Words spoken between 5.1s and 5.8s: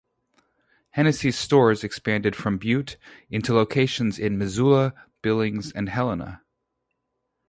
Billings,